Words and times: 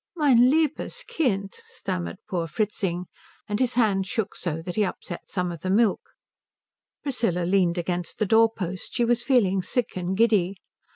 "Mein 0.15 0.39
liebes 0.49 1.03
Kind," 1.07 1.53
stammered 1.67 2.17
poor 2.27 2.47
Fritzing; 2.47 3.05
and 3.47 3.59
his 3.59 3.75
hand 3.75 4.07
shook 4.07 4.35
so 4.35 4.59
that 4.63 4.75
he 4.75 4.83
upset 4.83 5.29
some 5.29 5.51
of 5.51 5.59
the 5.61 5.69
milk. 5.69 6.01
Priscilla 7.03 7.43
leaned 7.45 7.77
against 7.77 8.17
the 8.17 8.25
door 8.25 8.49
post. 8.51 8.95
She 8.95 9.05
was 9.05 9.21
feeling 9.21 9.61
sick 9.61 9.95
and 9.95 10.17
giddy. 10.17 10.55